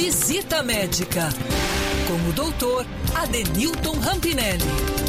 [0.00, 1.28] Visita Médica
[2.06, 5.07] com o doutor Adenilton Rampinelli.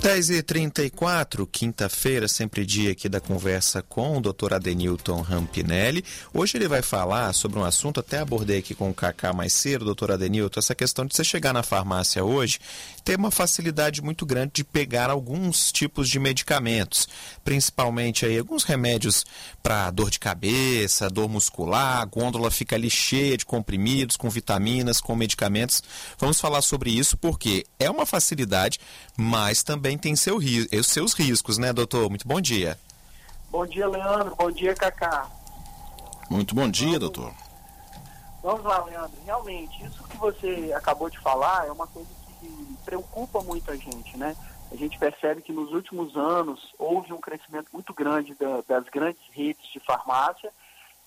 [0.00, 4.54] 10h34, quinta-feira, sempre dia aqui da conversa com o Dr.
[4.54, 6.02] Adenilton Rampinelli.
[6.32, 9.84] Hoje ele vai falar sobre um assunto, até abordei aqui com o Kaká mais cedo,
[9.84, 12.58] doutor Adenilton, essa questão de você chegar na farmácia hoje,
[13.04, 17.06] ter uma facilidade muito grande de pegar alguns tipos de medicamentos,
[17.44, 19.26] principalmente aí alguns remédios
[19.62, 24.98] para dor de cabeça, dor muscular, a gôndola fica ali cheia de comprimidos, com vitaminas,
[24.98, 25.82] com medicamentos.
[26.18, 28.78] Vamos falar sobre isso porque é uma facilidade,
[29.14, 32.08] mas também também tem seu, os seus riscos, né, doutor?
[32.08, 32.78] Muito bom dia.
[33.50, 34.36] Bom dia, Leandro.
[34.36, 35.28] Bom dia, Cacá.
[36.30, 37.34] Muito bom dia, vamos, doutor.
[38.42, 39.18] Vamos lá, Leandro.
[39.24, 44.16] Realmente, isso que você acabou de falar é uma coisa que preocupa muito a gente,
[44.16, 44.36] né?
[44.70, 49.22] A gente percebe que nos últimos anos houve um crescimento muito grande da, das grandes
[49.32, 50.52] redes de farmácia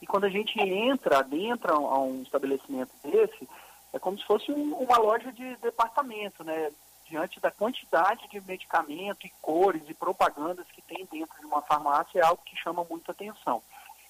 [0.02, 3.48] e quando a gente entra, adentra a um estabelecimento desse,
[3.94, 6.70] é como se fosse um, uma loja de departamento, né?
[7.14, 12.20] Diante da quantidade de medicamento e cores e propagandas que tem dentro de uma farmácia,
[12.20, 13.62] é algo que chama muita atenção.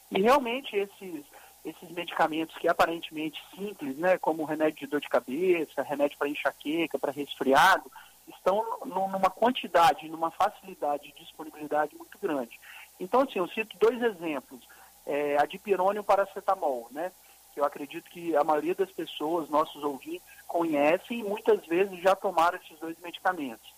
[0.09, 1.25] E realmente esses,
[1.65, 6.97] esses medicamentos que aparentemente simples, né, como remédio de dor de cabeça, remédio para enxaqueca,
[6.97, 7.91] para resfriado,
[8.25, 12.57] estão numa quantidade, numa facilidade de disponibilidade muito grande.
[13.01, 14.61] Então, assim, eu cito dois exemplos.
[15.05, 17.11] É, a dipirona paracetamol, né?
[17.53, 22.15] que eu acredito que a maioria das pessoas, nossos ouvintes, conhecem e muitas vezes já
[22.15, 23.73] tomaram esses dois medicamentos.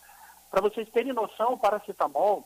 [0.52, 2.46] Para vocês terem noção, o paracetamol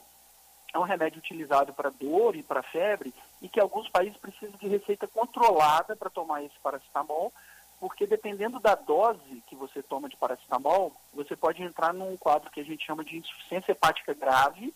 [0.71, 4.67] é um remédio utilizado para dor e para febre e que alguns países precisam de
[4.67, 7.33] receita controlada para tomar esse paracetamol,
[7.79, 12.59] porque dependendo da dose que você toma de paracetamol, você pode entrar num quadro que
[12.59, 14.71] a gente chama de insuficiência hepática grave,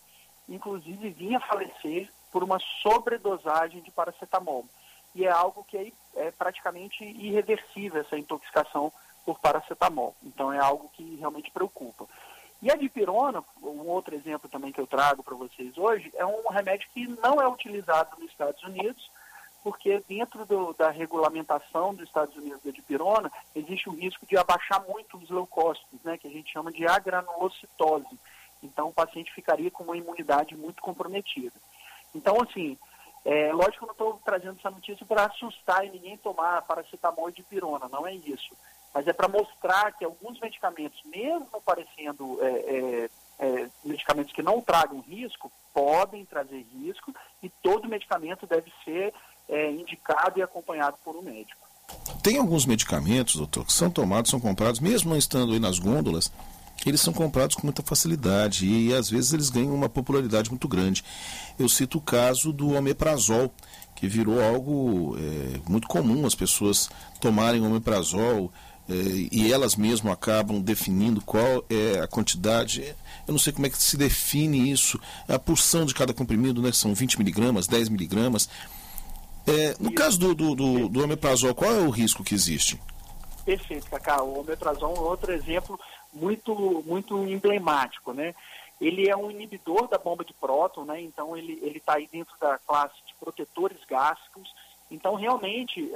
[0.48, 4.66] inclusive vir a falecer por uma sobredosagem de paracetamol
[5.14, 8.92] e é algo que é, é praticamente irreversível essa intoxicação
[9.24, 10.14] por paracetamol.
[10.22, 12.06] Então é algo que realmente preocupa.
[12.62, 16.48] E a dipirona, um outro exemplo também que eu trago para vocês hoje, é um
[16.48, 19.10] remédio que não é utilizado nos Estados Unidos,
[19.62, 24.82] porque dentro do, da regulamentação dos Estados Unidos da dipirona, existe o risco de abaixar
[24.86, 28.18] muito os leucócitos, né, que a gente chama de agranulocitose.
[28.62, 31.56] Então o paciente ficaria com uma imunidade muito comprometida.
[32.14, 32.78] Então, assim,
[33.24, 37.30] é, lógico que eu não estou trazendo essa notícia para assustar e ninguém tomar paracetamol
[37.30, 38.54] e dipirona, não é isso.
[38.94, 43.10] Mas é para mostrar que alguns medicamentos, mesmo parecendo é, é,
[43.40, 47.12] é, medicamentos que não tragam risco, podem trazer risco
[47.42, 49.12] e todo medicamento deve ser
[49.48, 51.60] é, indicado e acompanhado por um médico.
[52.22, 56.32] Tem alguns medicamentos, doutor, que são tomados, são comprados, mesmo não estando aí nas gôndolas,
[56.86, 61.04] eles são comprados com muita facilidade e, às vezes eles ganham uma popularidade muito grande.
[61.58, 63.52] Eu cito o caso do omeprazol,
[63.94, 66.90] que virou algo é, muito comum as pessoas
[67.20, 68.52] tomarem omeprazol
[68.88, 72.94] e elas mesmas acabam definindo qual é a quantidade.
[73.26, 76.70] Eu não sei como é que se define isso, a porção de cada comprimido, né?
[76.72, 78.48] São 20 miligramas, 10 miligramas.
[79.46, 82.80] É, no caso do, do, do, do omeprazol, qual é o risco que existe?
[83.44, 84.22] Perfeito, Cacá.
[84.22, 85.78] O omeprazol é outro exemplo
[86.12, 88.34] muito, muito emblemático, né?
[88.80, 91.00] Ele é um inibidor da bomba de próton, né?
[91.00, 94.52] Então ele está aí dentro da classe de protetores gástricos.
[94.90, 95.90] Então realmente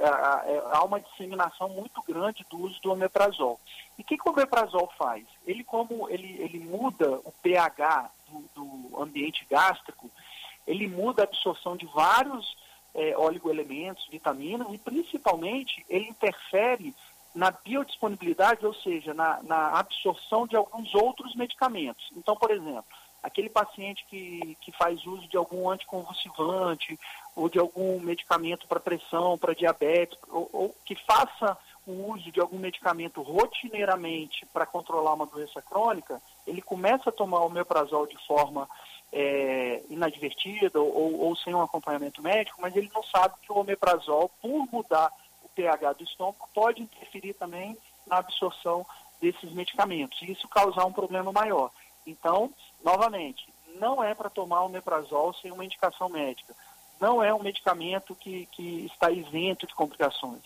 [0.71, 3.59] há uma disseminação muito grande do uso do omeprazol.
[3.97, 5.23] E o que, que o omeprazol faz?
[5.45, 10.09] Ele como ele, ele muda o pH do, do ambiente gástrico,
[10.67, 12.57] ele muda a absorção de vários
[12.93, 16.93] é, oligoelementos, vitaminas e principalmente ele interfere
[17.33, 22.09] na biodisponibilidade, ou seja, na, na, absorção de alguns outros medicamentos.
[22.15, 22.85] Então, por exemplo,
[23.21, 26.99] aquele paciente que, que faz uso de algum anticonvulsivante
[27.35, 31.57] ou de algum medicamento para pressão, para diabetes, ou, ou, que faça
[31.87, 37.39] o uso de algum medicamento rotineiramente para controlar uma doença crônica, ele começa a tomar
[37.41, 38.67] o meprazol de forma
[39.11, 44.29] é, inadvertida ou, ou sem um acompanhamento médico, mas ele não sabe que o omeprazol,
[44.41, 45.11] por mudar
[45.59, 47.77] pH do estômago pode interferir também
[48.07, 48.85] na absorção
[49.21, 51.69] desses medicamentos e isso causar um problema maior.
[52.07, 52.49] Então,
[52.83, 56.55] novamente, não é para tomar o meprazol sem uma indicação médica.
[56.99, 60.41] Não é um medicamento que, que está isento de complicações.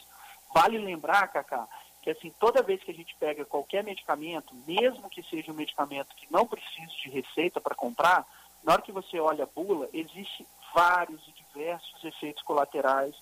[0.53, 1.67] Vale lembrar, Cacá,
[2.01, 6.15] que assim, toda vez que a gente pega qualquer medicamento, mesmo que seja um medicamento
[6.15, 8.25] que não precise de receita para comprar,
[8.63, 13.15] na hora que você olha a bula, existe vários e diversos efeitos colaterais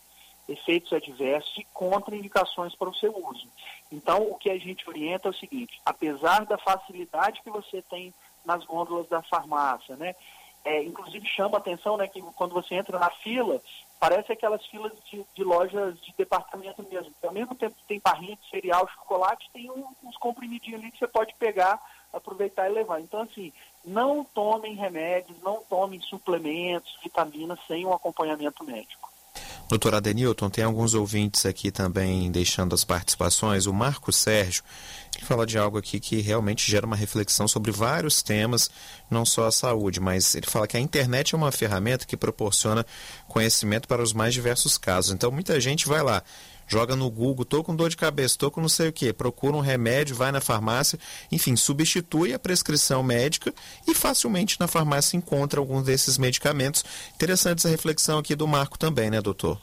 [0.48, 3.48] efeitos adversos e contraindicações para o seu uso.
[3.92, 8.14] Então, o que a gente orienta é o seguinte: apesar da facilidade que você tem
[8.46, 10.16] nas gôndolas da farmácia, né?
[10.64, 13.60] É, inclusive chama a atenção né, que quando você entra na fila,
[14.00, 17.12] parece aquelas filas de, de, lojas de departamento mesmo.
[17.24, 21.00] Ao mesmo tempo que tem barrinha de cereal, chocolate, tem um, uns comprimidinhos ali que
[21.00, 21.82] você pode pegar,
[22.14, 23.02] aproveitar e levar.
[23.02, 23.52] Então, assim,
[23.84, 29.11] não tomem remédios, não tomem suplementos, vitaminas sem um acompanhamento médico.
[29.72, 33.68] Doutor Adenilton, tem alguns ouvintes aqui também deixando as participações.
[33.68, 34.64] O Marco Sérgio,
[35.16, 38.70] ele fala de algo aqui que realmente gera uma reflexão sobre vários temas,
[39.10, 42.86] não só a saúde, mas ele fala que a internet é uma ferramenta que proporciona
[43.30, 45.14] conhecimento para os mais diversos casos.
[45.14, 46.22] Então muita gente vai lá,
[46.72, 49.58] joga no Google, tô com dor de cabeça, tô com não sei o que, procura
[49.58, 50.98] um remédio, vai na farmácia,
[51.30, 53.54] enfim, substitui a prescrição médica
[53.86, 56.86] e facilmente na farmácia encontra algum desses medicamentos.
[57.14, 59.60] Interessante essa reflexão aqui do Marco também, né, doutor?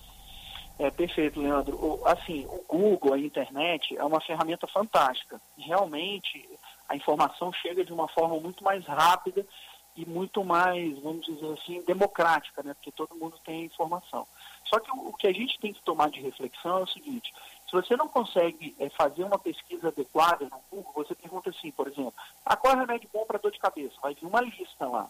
[0.79, 1.77] É, perfeito, Leandro.
[1.77, 5.41] O, assim, o Google, a internet, é uma ferramenta fantástica.
[5.57, 6.47] Realmente,
[6.91, 9.47] a informação chega de uma forma muito mais rápida
[9.97, 12.75] e muito mais, vamos dizer assim, democrática, né?
[12.75, 14.27] Porque todo mundo tem informação.
[14.69, 17.33] Só que o, o que a gente tem que tomar de reflexão é o seguinte:
[17.69, 21.87] se você não consegue é, fazer uma pesquisa adequada no Google, você pergunta assim, por
[21.87, 23.95] exemplo, ah, qual é o remédio bom para dor de cabeça?
[24.03, 25.09] Vai vir uma lista lá.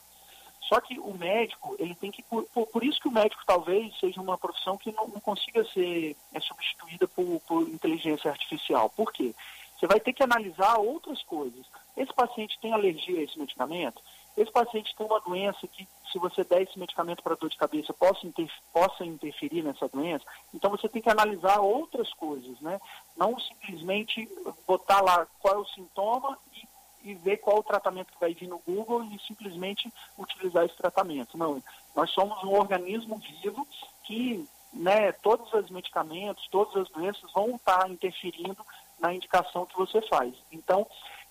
[0.68, 2.22] Só que o médico, ele tem que.
[2.22, 6.14] Por, por isso que o médico talvez seja uma profissão que não, não consiga ser
[6.34, 8.90] é, substituída por, por inteligência artificial.
[8.90, 9.34] Por quê?
[9.78, 11.64] Você vai ter que analisar outras coisas.
[11.96, 14.02] Esse paciente tem alergia a esse medicamento?
[14.40, 17.92] Esse paciente tem uma doença que, se você der esse medicamento para dor de cabeça,
[17.92, 18.26] possa,
[18.72, 20.24] possa interferir nessa doença?
[20.54, 22.80] Então você tem que analisar outras coisas, né?
[23.16, 24.28] Não simplesmente
[24.66, 26.68] botar lá qual é o sintoma e
[27.02, 31.38] e ver qual o tratamento que vai vir no Google e simplesmente utilizar esse tratamento.
[31.38, 31.62] Não,
[31.94, 33.66] nós somos um organismo vivo
[34.04, 38.58] que né, todos os medicamentos, todas as doenças vão estar interferindo
[38.98, 40.34] na indicação que você faz.
[40.52, 40.86] Então,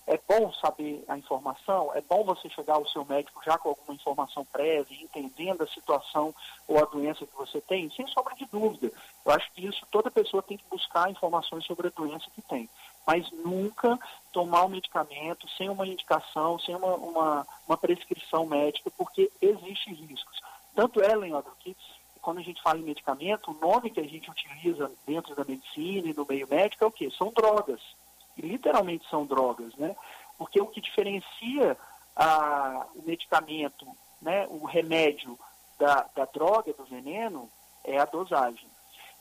[0.08, 3.94] é bom saber a informação, é bom você chegar ao seu médico já com alguma
[3.94, 6.34] informação prévia, entendendo a situação
[6.66, 8.90] ou a doença que você tem, sem sombra de dúvida.
[9.24, 12.68] Eu acho que isso toda pessoa tem que buscar informações sobre a doença que tem
[13.08, 13.98] mas nunca
[14.30, 20.38] tomar um medicamento sem uma indicação, sem uma, uma, uma prescrição médica, porque existem riscos.
[20.74, 21.74] Tanto é, Leandro, que
[22.20, 26.06] quando a gente fala em medicamento, o nome que a gente utiliza dentro da medicina
[26.06, 27.10] e no meio médico é o quê?
[27.16, 27.80] São drogas.
[28.42, 29.94] Literalmente são drogas, né?
[30.36, 31.76] Porque o que diferencia
[32.14, 33.86] a, o medicamento,
[34.20, 35.38] né, o remédio
[35.78, 37.48] da, da droga, do veneno,
[37.84, 38.68] é a dosagem.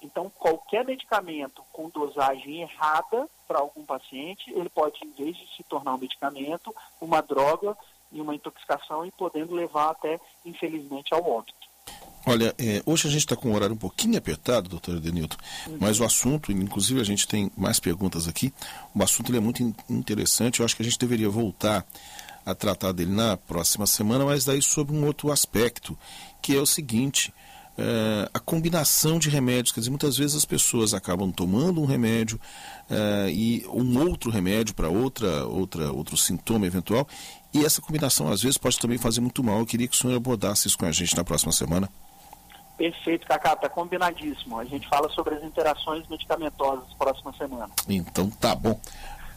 [0.02, 5.64] Então, qualquer medicamento com dosagem errada para algum paciente, ele pode, em vez de se
[5.64, 7.76] tornar um medicamento, uma droga
[8.12, 11.57] e uma intoxicação e podendo levar até, infelizmente, ao óbito.
[12.28, 15.38] Olha, é, hoje a gente está com um horário um pouquinho apertado, doutor Denilton,
[15.80, 18.54] mas o assunto, inclusive a gente tem mais perguntas aqui,
[18.94, 21.86] o assunto é muito interessante, eu acho que a gente deveria voltar
[22.46, 25.98] a tratar dele na próxima semana, mas daí sobre um outro aspecto,
[26.42, 27.34] que é o seguinte,
[27.78, 29.72] é, a combinação de remédios.
[29.72, 32.38] Quer dizer, muitas vezes as pessoas acabam tomando um remédio
[32.90, 37.08] é, e um outro remédio para outra, outra, outro sintoma eventual,
[37.54, 39.60] e essa combinação às vezes pode também fazer muito mal.
[39.60, 41.90] Eu queria que o senhor abordasse isso com a gente na próxima semana.
[42.78, 44.60] Perfeito, Cacá, está combinadíssimo.
[44.60, 47.70] A gente fala sobre as interações medicamentosas próxima semana.
[47.90, 48.80] Então tá bom.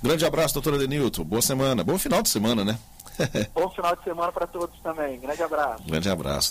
[0.02, 1.24] Grande abraço, doutora Denilton.
[1.24, 1.82] Boa semana.
[1.82, 2.78] Bom final de semana, né?
[3.54, 5.18] Bom final de semana para todos também.
[5.20, 5.82] Grande abraço.
[5.86, 6.48] Grande abraço.